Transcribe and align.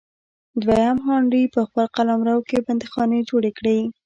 دویم 0.61 0.97
هانري 1.07 1.43
په 1.55 1.61
خپل 1.67 1.85
قلمرو 1.95 2.37
کې 2.49 2.65
بندیخانې 2.67 3.19
جوړې 3.29 3.51
کړې. 3.57 3.77